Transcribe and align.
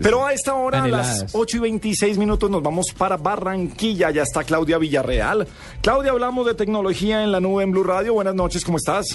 Pero 0.00 0.26
a 0.26 0.32
esta 0.32 0.54
hora, 0.54 0.84
a 0.84 0.88
las 0.88 1.26
8 1.32 1.56
y 1.56 1.60
26 1.60 2.18
minutos, 2.18 2.50
nos 2.50 2.62
vamos 2.62 2.86
para 2.96 3.16
Barranquilla. 3.16 4.10
Ya 4.10 4.22
está 4.22 4.44
Claudia 4.44 4.78
Villarreal. 4.78 5.46
Claudia, 5.82 6.10
hablamos 6.10 6.46
de 6.46 6.54
tecnología 6.54 7.22
en 7.22 7.32
la 7.32 7.40
nube 7.40 7.62
en 7.62 7.70
Blue 7.70 7.84
Radio. 7.84 8.14
Buenas 8.14 8.34
noches, 8.34 8.64
¿cómo 8.64 8.78
estás? 8.78 9.06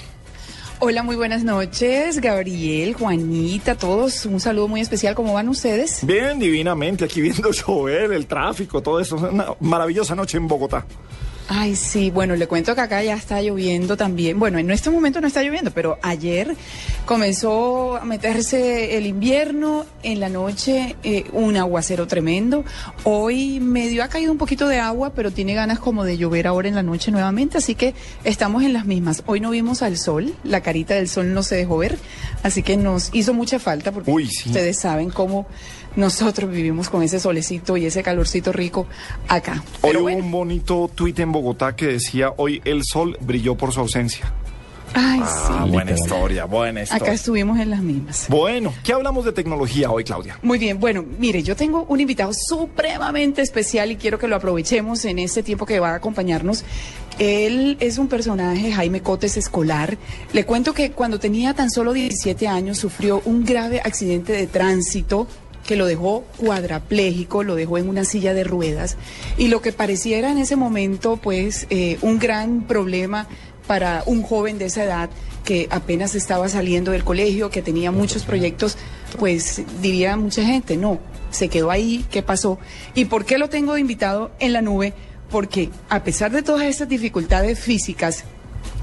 Hola, 0.81 1.03
muy 1.03 1.17
buenas 1.17 1.43
noches, 1.43 2.21
Gabriel, 2.21 2.93
Juanita, 2.93 3.75
todos. 3.75 4.25
Un 4.25 4.39
saludo 4.39 4.69
muy 4.69 4.79
especial. 4.79 5.13
¿Cómo 5.13 5.33
van 5.33 5.49
ustedes? 5.49 6.05
Bien, 6.05 6.39
divinamente, 6.39 7.03
aquí 7.03 7.19
viendo 7.19 7.51
llover, 7.67 8.13
el 8.13 8.25
tráfico, 8.27 8.81
todo 8.81 8.99
eso. 9.01 9.17
Una 9.17 9.47
maravillosa 9.59 10.15
noche 10.15 10.37
en 10.37 10.47
Bogotá. 10.47 10.85
Ay, 11.51 11.75
sí, 11.75 12.11
bueno, 12.11 12.35
le 12.35 12.45
cuento 12.45 12.75
que 12.75 12.81
acá 12.81 13.01
ya 13.01 13.15
está 13.15 13.41
lloviendo 13.41 13.97
también. 13.97 14.37
Bueno, 14.37 14.59
en 14.59 14.69
este 14.69 14.91
momento 14.91 15.19
no 15.19 15.25
está 15.25 15.41
lloviendo, 15.41 15.71
pero 15.71 15.97
ayer 16.03 16.55
comenzó 17.05 17.97
a 17.97 18.05
meterse 18.05 18.97
el 18.97 19.07
invierno, 19.07 19.87
en 20.03 20.19
la 20.19 20.29
noche 20.29 20.95
eh, 21.01 21.25
un 21.33 21.57
aguacero 21.57 22.05
tremendo. 22.05 22.63
Hoy 23.03 23.59
medio 23.59 24.03
ha 24.03 24.09
caído 24.09 24.31
un 24.31 24.37
poquito 24.37 24.67
de 24.67 24.77
agua, 24.77 25.13
pero 25.15 25.31
tiene 25.31 25.55
ganas 25.55 25.79
como 25.79 26.03
de 26.03 26.19
llover 26.19 26.45
ahora 26.45 26.67
en 26.67 26.75
la 26.75 26.83
noche 26.83 27.09
nuevamente, 27.09 27.57
así 27.57 27.73
que 27.73 27.95
estamos 28.23 28.61
en 28.61 28.73
las 28.73 28.85
mismas. 28.85 29.23
Hoy 29.25 29.39
no 29.39 29.49
vimos 29.49 29.81
al 29.81 29.97
sol, 29.97 30.35
la 30.43 30.61
carita 30.61 30.93
del 30.93 31.09
sol 31.09 31.33
no 31.33 31.41
se 31.41 31.55
dejó 31.55 31.77
ver, 31.79 31.97
así 32.43 32.61
que 32.61 32.77
nos 32.77 33.09
hizo 33.11 33.33
mucha 33.33 33.57
falta 33.57 33.91
porque 33.91 34.11
Uy, 34.11 34.27
sí. 34.27 34.49
ustedes 34.49 34.77
saben 34.77 35.09
cómo 35.09 35.47
nosotros 35.95 36.49
vivimos 36.51 36.89
con 36.89 37.03
ese 37.03 37.19
solecito 37.19 37.77
y 37.77 37.85
ese 37.85 38.03
calorcito 38.03 38.51
rico 38.51 38.87
acá. 39.27 39.63
Hoy 39.81 39.89
Pero 39.89 39.99
hubo 39.99 40.03
bueno. 40.03 40.23
un 40.25 40.31
bonito 40.31 40.89
tuit 40.93 41.19
en 41.19 41.31
Bogotá 41.31 41.75
que 41.75 41.87
decía, 41.87 42.33
hoy 42.37 42.61
el 42.65 42.83
sol 42.83 43.17
brilló 43.21 43.55
por 43.55 43.73
su 43.73 43.79
ausencia. 43.81 44.33
Ay, 44.93 45.19
sí. 45.19 45.25
Ah, 45.51 45.67
buena 45.69 45.91
historia, 45.91 46.45
buena 46.45 46.81
Acá 46.81 46.93
historia. 46.95 47.13
estuvimos 47.13 47.59
en 47.59 47.69
las 47.69 47.81
mismas. 47.81 48.25
Bueno, 48.27 48.73
¿qué 48.83 48.91
hablamos 48.93 49.23
de 49.23 49.31
tecnología 49.33 49.91
hoy, 49.91 50.03
Claudia? 50.03 50.39
Muy 50.41 50.57
bien, 50.57 50.79
bueno, 50.79 51.05
mire, 51.19 51.43
yo 51.43 51.55
tengo 51.55 51.85
un 51.87 51.99
invitado 51.99 52.31
supremamente 52.33 53.43
especial 53.43 53.91
y 53.91 53.97
quiero 53.97 54.17
que 54.17 54.27
lo 54.27 54.35
aprovechemos 54.35 55.05
en 55.05 55.19
este 55.19 55.43
tiempo 55.43 55.67
que 55.67 55.79
va 55.79 55.91
a 55.91 55.95
acompañarnos. 55.95 56.63
Él 57.19 57.77
es 57.81 57.99
un 57.99 58.07
personaje, 58.07 58.71
Jaime 58.71 59.01
Cotes 59.01 59.37
Escolar. 59.37 59.95
Le 60.33 60.45
cuento 60.45 60.73
que 60.73 60.91
cuando 60.91 61.19
tenía 61.19 61.53
tan 61.53 61.69
solo 61.69 61.93
17 61.93 62.47
años 62.47 62.79
sufrió 62.79 63.21
un 63.25 63.45
grave 63.45 63.81
accidente 63.83 64.31
de 64.33 64.47
tránsito 64.47 65.27
que 65.69 65.75
lo 65.75 65.85
dejó 65.85 66.23
cuadraplégico, 66.37 67.43
lo 67.43 67.53
dejó 67.53 67.77
en 67.77 67.89
una 67.89 68.03
silla 68.03 68.33
de 68.33 68.43
ruedas 68.43 68.97
y 69.37 69.49
lo 69.49 69.61
que 69.61 69.71
pareciera 69.71 70.31
en 70.31 70.39
ese 70.39 70.55
momento 70.55 71.17
pues 71.17 71.67
eh, 71.69 71.99
un 72.01 72.17
gran 72.17 72.63
problema 72.65 73.27
para 73.67 74.01
un 74.07 74.23
joven 74.23 74.57
de 74.57 74.65
esa 74.65 74.83
edad 74.83 75.11
que 75.45 75.67
apenas 75.69 76.15
estaba 76.15 76.49
saliendo 76.49 76.89
del 76.89 77.03
colegio, 77.03 77.51
que 77.51 77.61
tenía 77.61 77.91
muchos 77.91 78.23
proyectos, 78.23 78.79
pues 79.19 79.61
diría 79.79 80.17
mucha 80.17 80.43
gente, 80.43 80.75
no, 80.75 80.97
se 81.29 81.49
quedó 81.49 81.69
ahí, 81.69 82.03
¿qué 82.09 82.23
pasó? 82.23 82.57
¿Y 82.95 83.05
por 83.05 83.23
qué 83.23 83.37
lo 83.37 83.47
tengo 83.47 83.77
invitado 83.77 84.31
en 84.39 84.53
la 84.53 84.63
nube? 84.63 84.95
Porque 85.29 85.69
a 85.87 86.03
pesar 86.03 86.31
de 86.31 86.41
todas 86.41 86.65
estas 86.65 86.89
dificultades 86.89 87.59
físicas, 87.59 88.23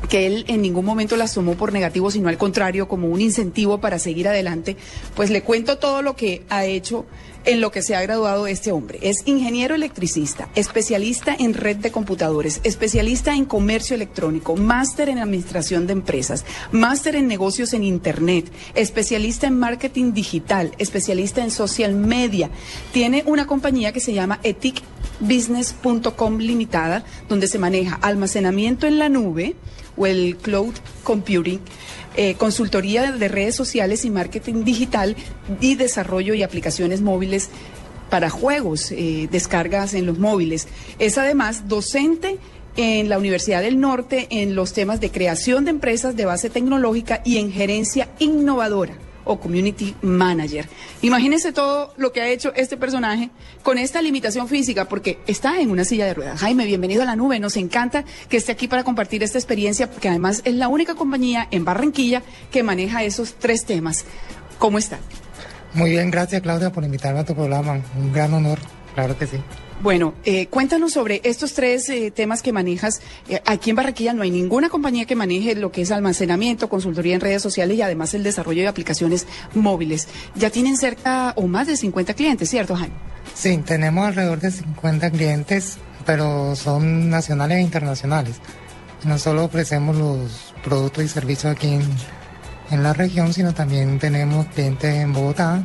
que 0.09 0.27
él 0.27 0.45
en 0.49 0.63
ningún 0.63 0.85
momento 0.85 1.17
las 1.17 1.35
tomó 1.35 1.55
por 1.55 1.73
negativo, 1.73 2.11
sino 2.11 2.29
al 2.29 2.39
contrario, 2.39 2.89
como 2.89 3.09
un 3.09 3.21
incentivo 3.21 3.81
para 3.81 3.99
seguir 3.99 4.29
adelante, 4.29 4.77
pues 5.15 5.31
le 5.31 5.43
cuento 5.43 5.79
todo 5.79 6.03
lo 6.03 6.17
que 6.17 6.45
ha 6.49 6.65
hecho 6.65 7.07
en 7.47 7.61
lo 7.61 7.71
que 7.71 7.81
se 7.81 7.95
ha 7.95 8.03
graduado 8.03 8.47
este 8.47 8.73
hombre. 8.73 8.99
Es 9.03 9.23
ingeniero 9.25 9.75
electricista, 9.75 10.49
especialista 10.55 11.35
en 11.39 11.55
red 11.55 11.77
de 11.77 11.93
computadores, 11.93 12.61
especialista 12.65 13.35
en 13.35 13.45
comercio 13.45 13.95
electrónico, 13.95 14.57
máster 14.57 15.09
en 15.09 15.19
administración 15.19 15.87
de 15.87 15.93
empresas, 15.93 16.45
máster 16.73 17.15
en 17.15 17.29
negocios 17.29 17.73
en 17.73 17.85
Internet, 17.85 18.51
especialista 18.75 19.47
en 19.47 19.59
marketing 19.59 20.13
digital, 20.13 20.73
especialista 20.79 21.43
en 21.43 21.53
social 21.53 21.95
media. 21.95 22.51
Tiene 22.93 23.23
una 23.27 23.47
compañía 23.47 23.93
que 23.93 24.01
se 24.01 24.13
llama 24.13 24.41
eticbusiness.com 25.21 26.39
limitada, 26.39 27.05
donde 27.29 27.47
se 27.47 27.59
maneja 27.59 27.99
almacenamiento 28.03 28.87
en 28.87 28.99
la 28.99 29.09
nube 29.09 29.57
o 29.97 30.07
el 30.07 30.37
cloud 30.37 30.75
computing, 31.05 31.61
eh, 32.17 32.35
consultoría 32.35 33.13
de 33.13 33.29
redes 33.29 33.55
sociales 33.55 34.05
y 34.05 34.11
marketing 34.11 34.65
digital 34.65 35.17
y 35.61 35.75
desarrollo 35.75 36.35
y 36.35 36.43
aplicaciones 36.43 37.01
móviles 37.01 37.51
para 38.11 38.31
juegos, 38.31 38.93
eh, 38.93 39.29
descargas 39.31 39.95
en 39.95 40.07
los 40.07 40.19
móviles. 40.19 40.69
Es 40.99 41.19
además 41.19 41.69
docente 41.69 42.39
en 42.77 43.09
la 43.09 43.19
Universidad 43.19 43.63
del 43.63 43.81
Norte 43.81 44.27
en 44.31 44.55
los 44.55 44.75
temas 44.75 45.01
de 45.01 45.11
creación 45.11 45.65
de 45.65 45.71
empresas 45.71 46.15
de 46.15 46.27
base 46.27 46.51
tecnológica 46.51 47.23
y 47.25 47.39
en 47.39 47.51
gerencia 47.51 48.11
innovadora 48.19 49.06
o 49.27 49.39
community 49.39 49.95
manager. 50.01 50.67
Imagínense 51.03 51.53
todo 51.53 51.93
lo 51.99 52.13
que 52.13 52.23
ha 52.23 52.29
hecho 52.29 52.53
este 52.55 52.77
personaje 52.77 53.31
con 53.63 53.77
esta 53.77 54.01
limitación 54.01 54.49
física 54.49 54.87
porque 54.87 55.19
está 55.27 55.61
en 55.61 55.71
una 55.71 55.85
silla 55.85 56.07
de 56.07 56.15
ruedas. 56.15 56.41
Jaime, 56.41 56.65
bienvenido 56.65 57.03
a 57.03 57.05
la 57.05 57.17
nube. 57.17 57.39
Nos 57.39 57.57
encanta 57.57 58.05
que 58.29 58.39
esté 58.39 58.53
aquí 58.53 58.69
para 58.69 58.85
compartir 58.85 59.23
esta 59.23 59.39
experiencia 59.39 59.91
porque 59.91 60.09
además 60.09 60.41
es 60.45 60.55
la 60.55 60.69
única 60.69 60.95
compañía 60.95 61.49
en 61.51 61.65
Barranquilla 61.65 62.23
que 62.51 62.63
maneja 62.63 63.03
esos 63.03 63.35
tres 63.35 63.67
temas. 63.67 64.05
¿Cómo 64.59 64.79
está? 64.79 64.99
Muy 65.75 65.91
bien, 65.91 66.11
gracias 66.11 66.41
Claudia 66.41 66.73
por 66.73 66.85
invitarme 66.85 67.21
a 67.21 67.25
tu 67.25 67.35
programa. 67.35 67.81
Un 67.99 68.13
gran 68.13 68.33
honor, 68.33 68.59
claro 68.95 69.19
que 69.19 69.27
sí. 69.27 69.37
Bueno, 69.83 70.15
eh, 70.25 70.47
cuéntanos 70.47 70.95
sobre 70.95 71.21
estos 71.25 71.53
tres 71.53 71.89
eh, 71.91 72.11
temas 72.11 72.43
que 72.43 72.51
manejas. 72.53 73.03
Eh, 73.29 73.43
aquí 73.45 73.71
en 73.71 73.77
Barranquilla 73.77 74.15
no 74.15 74.23
hay 74.23 74.31
ninguna 74.31 74.71
compañía 74.71 75.05
que 75.05 75.15
maneje 75.15 75.55
lo 75.55 75.71
que 75.71 75.83
es 75.83 75.91
almacenamiento, 75.91 76.69
consultoría 76.69 77.15
en 77.15 77.21
redes 77.21 77.43
sociales 77.43 77.77
y 77.77 77.83
además 77.83 78.15
el 78.15 78.23
desarrollo 78.23 78.63
de 78.63 78.69
aplicaciones 78.69 79.27
móviles. 79.55 80.09
Ya 80.35 80.49
tienen 80.49 80.79
cerca 80.79 81.35
o 81.37 81.47
más 81.47 81.67
de 81.67 81.77
50 81.77 82.15
clientes, 82.15 82.49
¿cierto, 82.49 82.75
Jaime? 82.75 82.95
Sí, 83.35 83.59
tenemos 83.59 84.07
alrededor 84.07 84.41
de 84.41 84.51
50 84.51 85.11
clientes, 85.11 85.77
pero 86.07 86.57
son 86.57 87.11
nacionales 87.11 87.59
e 87.59 87.61
internacionales. 87.61 88.37
No 89.05 89.19
solo 89.19 89.45
ofrecemos 89.45 89.95
los 89.95 90.55
productos 90.65 91.05
y 91.05 91.09
servicios 91.09 91.55
aquí 91.55 91.75
en, 91.75 91.83
en 92.71 92.83
la 92.83 92.95
región, 92.95 93.35
sino 93.35 93.53
también 93.53 93.99
tenemos 93.99 94.47
clientes 94.47 94.95
en 94.95 95.13
Bogotá, 95.13 95.63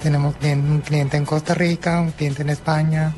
tenemos 0.00 0.36
un 0.40 0.80
cliente 0.80 1.16
en 1.16 1.24
Costa 1.24 1.54
Rica, 1.54 2.00
un 2.00 2.12
cliente 2.12 2.42
en 2.42 2.50
España, 2.50 3.12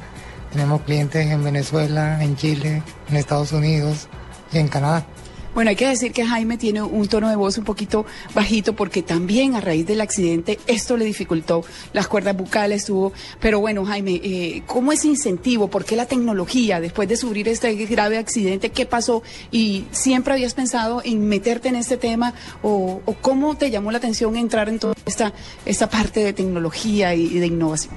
tenemos 0.52 0.82
clientes 0.82 1.26
en 1.26 1.42
Venezuela, 1.42 2.22
en 2.22 2.36
Chile, 2.36 2.82
en 3.08 3.16
Estados 3.16 3.52
Unidos 3.52 4.08
y 4.52 4.58
en 4.58 4.68
Canadá. 4.68 5.06
Bueno, 5.52 5.70
hay 5.70 5.76
que 5.76 5.88
decir 5.88 6.12
que 6.12 6.24
Jaime 6.24 6.56
tiene 6.58 6.80
un 6.80 7.08
tono 7.08 7.28
de 7.28 7.34
voz 7.34 7.58
un 7.58 7.64
poquito 7.64 8.06
bajito 8.34 8.76
porque 8.76 9.02
también 9.02 9.56
a 9.56 9.60
raíz 9.60 9.84
del 9.84 10.00
accidente 10.00 10.60
esto 10.68 10.96
le 10.96 11.04
dificultó 11.04 11.64
las 11.92 12.06
cuerdas 12.06 12.36
bucales, 12.36 12.84
tuvo. 12.84 13.12
Pero 13.40 13.58
bueno, 13.58 13.84
Jaime, 13.84 14.20
eh, 14.22 14.62
¿cómo 14.66 14.92
es 14.92 15.04
incentivo? 15.04 15.68
¿Por 15.68 15.84
qué 15.84 15.96
la 15.96 16.06
tecnología 16.06 16.80
después 16.80 17.08
de 17.08 17.16
sufrir 17.16 17.48
este 17.48 17.74
grave 17.86 18.18
accidente? 18.18 18.70
¿Qué 18.70 18.86
pasó? 18.86 19.24
¿Y 19.50 19.86
siempre 19.90 20.34
habías 20.34 20.54
pensado 20.54 21.02
en 21.04 21.26
meterte 21.28 21.68
en 21.68 21.74
este 21.74 21.96
tema? 21.96 22.32
¿O, 22.62 23.00
o 23.04 23.14
cómo 23.14 23.56
te 23.56 23.72
llamó 23.72 23.90
la 23.90 23.98
atención 23.98 24.36
entrar 24.36 24.68
en 24.68 24.78
toda 24.78 24.94
esta, 25.04 25.32
esta 25.66 25.90
parte 25.90 26.20
de 26.20 26.32
tecnología 26.32 27.12
y, 27.16 27.24
y 27.24 27.40
de 27.40 27.46
innovación? 27.48 27.96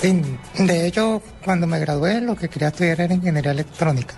Sí, 0.00 0.22
de 0.56 0.86
hecho, 0.86 1.20
cuando 1.44 1.66
me 1.66 1.78
gradué, 1.78 2.22
lo 2.22 2.34
que 2.34 2.48
quería 2.48 2.68
estudiar 2.68 3.02
era 3.02 3.14
ingeniería 3.14 3.50
electrónica. 3.52 4.14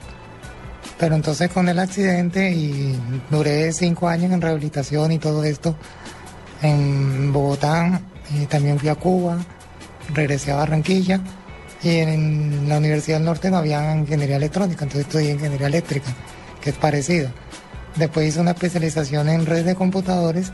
Pero 0.96 1.16
entonces 1.16 1.50
con 1.50 1.68
el 1.68 1.80
accidente 1.80 2.52
y 2.52 2.96
duré 3.28 3.72
cinco 3.72 4.08
años 4.08 4.30
en 4.30 4.40
rehabilitación 4.40 5.10
y 5.10 5.18
todo 5.18 5.42
esto 5.42 5.74
en 6.62 7.32
Bogotá, 7.32 8.00
y 8.30 8.46
también 8.46 8.78
fui 8.78 8.88
a 8.88 8.94
Cuba, 8.94 9.38
regresé 10.14 10.52
a 10.52 10.56
Barranquilla 10.56 11.20
y 11.82 11.96
en 11.96 12.68
la 12.68 12.78
Universidad 12.78 13.16
del 13.16 13.26
Norte 13.26 13.50
no 13.50 13.56
había 13.56 13.96
ingeniería 13.96 14.36
electrónica, 14.36 14.84
entonces 14.84 15.08
estudié 15.08 15.32
ingeniería 15.32 15.66
eléctrica, 15.66 16.10
que 16.60 16.70
es 16.70 16.76
parecida. 16.76 17.32
Después 17.96 18.28
hice 18.28 18.40
una 18.40 18.52
especialización 18.52 19.28
en 19.28 19.46
redes 19.46 19.66
de 19.66 19.74
computadores 19.74 20.52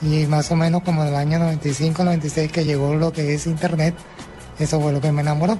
y 0.00 0.26
más 0.26 0.52
o 0.52 0.56
menos 0.56 0.84
como 0.84 1.02
en 1.02 1.08
el 1.08 1.16
año 1.16 1.38
95-96 1.40 2.50
que 2.52 2.64
llegó 2.64 2.94
lo 2.94 3.12
que 3.12 3.34
es 3.34 3.48
Internet, 3.48 3.94
eso 4.58 4.80
fue 4.80 4.92
lo 4.92 5.00
que 5.00 5.12
me 5.12 5.22
enamoró. 5.22 5.58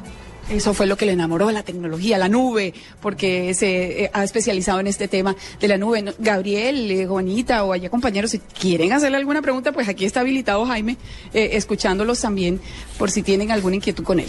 Eso 0.50 0.72
fue 0.72 0.86
lo 0.86 0.96
que 0.96 1.04
le 1.04 1.12
enamoró 1.12 1.50
la 1.50 1.62
tecnología, 1.62 2.16
la 2.16 2.30
nube, 2.30 2.72
porque 3.02 3.52
se 3.52 4.04
eh, 4.04 4.10
ha 4.14 4.24
especializado 4.24 4.80
en 4.80 4.86
este 4.86 5.06
tema 5.06 5.36
de 5.60 5.68
la 5.68 5.76
nube. 5.76 6.14
Gabriel, 6.18 6.90
eh, 6.90 7.06
Juanita 7.06 7.64
o 7.64 7.74
allá 7.74 7.90
compañeros, 7.90 8.30
si 8.30 8.38
quieren 8.38 8.92
hacerle 8.92 9.18
alguna 9.18 9.42
pregunta, 9.42 9.72
pues 9.72 9.88
aquí 9.88 10.06
está 10.06 10.20
habilitado 10.20 10.64
Jaime, 10.64 10.96
eh, 11.34 11.50
escuchándolos 11.52 12.20
también 12.22 12.60
por 12.98 13.10
si 13.10 13.22
tienen 13.22 13.50
alguna 13.50 13.76
inquietud 13.76 14.04
con 14.04 14.20
él. 14.20 14.28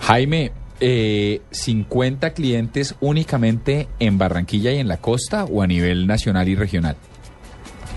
Jaime, 0.00 0.52
eh, 0.80 1.40
¿50 1.52 2.34
clientes 2.34 2.94
únicamente 3.00 3.88
en 3.98 4.18
Barranquilla 4.18 4.72
y 4.72 4.78
en 4.78 4.88
la 4.88 4.98
costa 4.98 5.44
o 5.44 5.62
a 5.62 5.66
nivel 5.66 6.06
nacional 6.06 6.48
y 6.48 6.54
regional? 6.54 6.96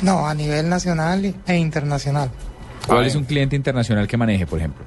No, 0.01 0.27
a 0.27 0.33
nivel 0.33 0.69
nacional 0.69 1.36
e 1.45 1.56
internacional. 1.57 2.31
¿Cuál 2.88 3.06
es 3.06 3.15
un 3.15 3.25
cliente 3.25 3.56
internacional 3.56 4.07
que 4.07 4.18
maneje, 4.18 4.47
por 4.47 4.59
ejemplo? 4.59 4.86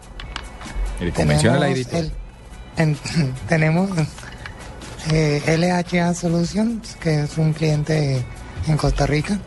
El 1.02 1.12
convención 1.12 1.54
al 1.54 1.62
aire 1.64 1.84
el- 1.92 2.12
en- 2.76 2.96
tenemos 3.48 3.90
eh, 5.10 5.42
LHA 5.58 6.14
Solutions, 6.14 6.96
que 7.00 7.22
es 7.22 7.36
un 7.38 7.52
cliente 7.52 8.24
en 8.68 8.76
Costa 8.76 9.06
Rica, 9.06 9.38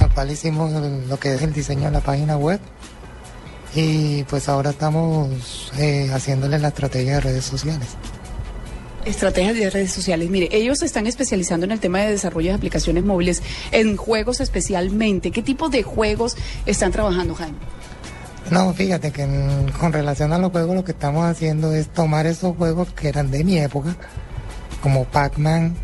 al 0.00 0.10
cual 0.12 0.30
hicimos 0.30 0.72
el- 0.72 1.08
lo 1.08 1.18
que 1.18 1.34
es 1.34 1.42
el 1.42 1.52
diseño 1.52 1.84
de 1.86 1.92
la 1.92 2.00
página 2.00 2.36
web. 2.36 2.60
Y 3.74 4.24
pues 4.24 4.48
ahora 4.48 4.70
estamos 4.70 5.70
eh, 5.78 6.10
haciéndole 6.12 6.58
la 6.58 6.68
estrategia 6.68 7.14
de 7.14 7.20
redes 7.20 7.44
sociales. 7.44 7.86
Estrategias 9.04 9.54
de 9.56 9.70
redes 9.70 9.92
sociales. 9.92 10.28
Mire, 10.28 10.48
ellos 10.50 10.80
se 10.80 10.86
están 10.86 11.06
especializando 11.06 11.64
en 11.66 11.72
el 11.72 11.80
tema 11.80 12.00
de 12.00 12.10
desarrollo 12.10 12.48
de 12.50 12.56
aplicaciones 12.56 13.04
móviles, 13.04 13.42
en 13.70 13.96
juegos 13.96 14.40
especialmente. 14.40 15.30
¿Qué 15.30 15.42
tipo 15.42 15.68
de 15.70 15.82
juegos 15.84 16.36
están 16.66 16.90
trabajando, 16.92 17.34
Jaime? 17.34 17.56
No, 18.50 18.74
fíjate 18.74 19.12
que 19.12 19.26
con 19.78 19.92
relación 19.92 20.32
a 20.32 20.38
los 20.38 20.50
juegos 20.50 20.74
lo 20.74 20.84
que 20.84 20.90
estamos 20.90 21.24
haciendo 21.24 21.72
es 21.72 21.88
tomar 21.88 22.26
esos 22.26 22.56
juegos 22.56 22.88
que 22.92 23.08
eran 23.08 23.30
de 23.30 23.44
mi 23.44 23.58
época, 23.58 23.94
como 24.82 25.04
Pac-Man, 25.04 25.76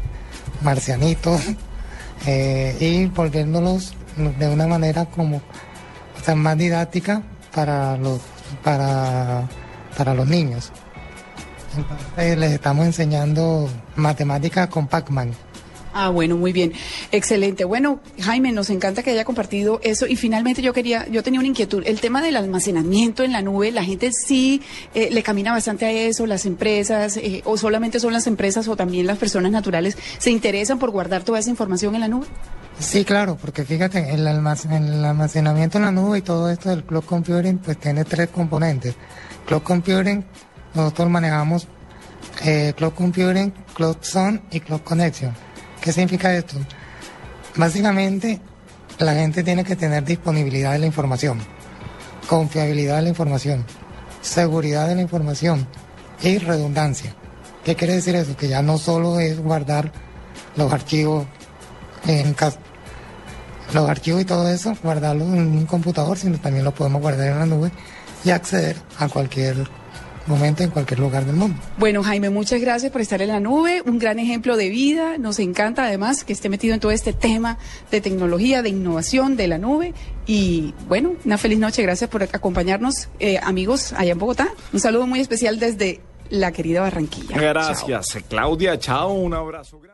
Marcianito, 0.63 1.39
eh, 2.27 2.77
y 2.81 3.07
volviéndolos 3.07 3.95
de 4.17 4.49
una 4.49 4.67
manera 4.67 5.05
como, 5.05 5.41
o 6.29 6.37
más 6.37 6.59
didáctica 6.59 7.23
para 7.55 7.97
los, 7.97 8.21
para, 8.65 9.49
para 9.97 10.15
los 10.15 10.27
niños. 10.27 10.73
Entonces 11.77 12.39
les 12.39 12.53
estamos 12.53 12.87
enseñando 12.87 13.69
matemáticas 13.95 14.69
con 14.69 14.89
Pac-Man. 14.89 15.33
Ah, 15.99 16.11
bueno, 16.11 16.37
muy 16.37 16.53
bien. 16.53 16.75
Excelente. 17.11 17.65
Bueno, 17.65 18.01
Jaime, 18.21 18.53
nos 18.53 18.69
encanta 18.69 19.03
que 19.03 19.13
haya 19.13 19.25
compartido 19.25 19.81
eso. 19.83 20.07
Y 20.07 20.17
finalmente 20.17 20.61
yo 20.61 20.75
quería, 20.75 21.09
yo 21.09 21.23
tenía 21.23 21.41
una 21.41 21.49
inquietud. 21.49 21.83
El 21.87 22.01
tema 22.01 22.21
del 22.21 22.37
almacenamiento 22.37 23.23
en 23.23 23.33
la 23.33 23.41
nube, 23.41 23.73
la 23.73 23.83
gente 23.83 24.11
sí 24.13 24.61
eh, 24.95 25.09
le 25.11 25.23
camina 25.23 25.53
bastante 25.53 25.87
a 25.87 25.91
eso, 25.91 26.27
las 26.27 26.45
empresas, 26.45 27.17
eh, 27.17 27.41
o 27.47 27.57
solamente 27.57 27.99
son 27.99 28.13
las 28.13 28.27
empresas 28.27 28.69
o 28.69 28.77
también 28.77 29.07
las 29.07 29.17
personas 29.17 29.51
naturales, 29.51 29.97
se 30.19 30.31
interesan 30.31 30.79
por 30.79 30.91
guardar 30.91 31.25
toda 31.25 31.39
esa 31.39 31.49
información 31.49 31.95
en 31.95 32.03
la 32.03 32.09
nube. 32.09 32.27
Sí, 32.79 33.07
claro, 33.07 33.39
porque 33.41 33.65
fíjate, 33.65 34.13
el, 34.13 34.21
el 34.21 35.05
almacenamiento 35.07 35.79
en 35.79 35.85
la 35.85 35.93
nube 35.93 36.19
y 36.19 36.21
todo 36.21 36.51
esto 36.51 36.69
del 36.69 36.85
cloud 36.85 37.05
computing 37.05 37.57
pues 37.57 37.79
tiene 37.79 38.05
tres 38.05 38.29
componentes. 38.29 38.95
Cloud 39.47 39.63
computing, 39.63 40.23
nosotros 40.75 41.09
manejamos 41.09 41.67
eh, 42.45 42.75
cloud 42.77 42.93
computing, 42.93 43.51
cloud 43.75 43.97
zone 44.03 44.43
y 44.51 44.61
cloud 44.61 44.83
connection. 44.83 45.46
¿Qué 45.87 45.93
significa 45.93 46.35
esto? 46.35 46.57
Básicamente, 47.55 48.41
la 48.99 49.15
gente 49.15 49.45
tiene 49.45 49.63
que 49.63 49.77
tener 49.77 50.05
disponibilidad 50.05 50.73
de 50.73 50.81
la 50.81 50.87
información, 50.87 51.39
confiabilidad 52.27 52.97
de 52.97 53.03
la 53.03 53.09
información, 53.11 53.65
seguridad 54.21 54.89
de 54.89 54.97
la 54.97 55.03
información 55.03 55.69
y 56.23 56.39
redundancia. 56.39 57.15
¿Qué 57.65 57.77
quiere 57.77 57.95
decir 57.95 58.17
eso? 58.17 58.37
Que 58.37 58.49
ya 58.49 58.63
no 58.63 58.79
solo 58.79 59.21
es 59.21 59.39
guardar 59.39 59.93
los 60.57 60.73
archivos 60.73 61.25
en 62.09 62.35
casa, 62.35 62.59
los 63.73 63.89
archivos 63.89 64.23
y 64.23 64.25
todo 64.25 64.49
eso, 64.49 64.77
guardarlos 64.83 65.29
en 65.29 65.57
un 65.57 65.67
computador, 65.67 66.19
sino 66.19 66.37
también 66.41 66.65
lo 66.65 66.75
podemos 66.75 67.01
guardar 67.01 67.29
en 67.29 67.39
la 67.39 67.47
nube 67.47 67.71
y 68.25 68.31
acceder 68.31 68.75
a 68.99 69.09
cualquier 69.09 69.69
momento 70.27 70.63
en 70.63 70.71
cualquier 70.71 71.01
lugar 71.01 71.25
del 71.25 71.37
mundo. 71.37 71.61
Bueno, 71.79 72.03
Jaime, 72.03 72.31
muchas 72.31 72.61
gracias 72.61 72.93
por 72.93 73.01
estar 73.01 73.23
en 73.23 73.29
la 73.29 73.41
nube, 73.41 73.83
un 73.85 73.99
gran 73.99 74.19
ejemplo 74.19 74.57
de 74.57 74.69
vida. 74.69 75.19
Nos 75.19 75.39
encanta 75.39 75.85
además 75.85 76.25
que 76.25 76.33
esté 76.33 76.49
metido 76.49 76.75
en 76.75 76.81
todo 76.81 76.93
este 76.93 77.13
tema 77.13 77.59
de 77.91 78.01
tecnología, 78.01 78.63
de 78.63 78.71
innovación, 78.71 79.37
de 79.37 79.49
la 79.49 79.59
nube. 79.59 79.95
Y 80.27 80.75
bueno, 80.89 81.13
una 81.25 81.39
feliz 81.39 81.59
noche, 81.59 81.83
gracias 81.83 82.11
por 82.11 82.23
acompañarnos, 82.23 83.09
eh, 83.21 83.39
amigos, 83.43 83.93
allá 83.93 84.13
en 84.13 84.19
Bogotá. 84.19 84.49
Un 84.73 84.81
saludo 84.81 85.07
muy 85.07 85.21
especial 85.21 85.59
desde 85.59 86.01
la 86.31 86.53
querida 86.53 86.81
Barranquilla. 86.81 87.37
Chao. 87.37 87.49
Gracias, 87.85 88.25
Claudia. 88.29 88.79
Chao, 88.79 89.13
un 89.13 89.35
abrazo. 89.35 89.79
grande. 89.79 89.87